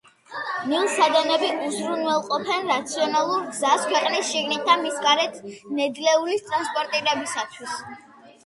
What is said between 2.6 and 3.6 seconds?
რაციონალურ